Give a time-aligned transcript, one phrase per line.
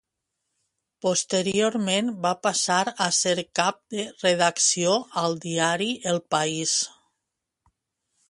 [1.05, 6.75] Posteriorment va passar a ser Cap de Redacció al Diari El País.